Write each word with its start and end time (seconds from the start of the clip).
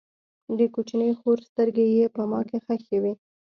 د 0.57 0.59
کوچنۍ 0.73 1.11
خور 1.19 1.37
سترګې 1.49 1.85
یې 1.97 2.05
په 2.15 2.21
ما 2.31 2.41
کې 2.49 2.57
خښې 2.65 2.97
وې 3.03 3.13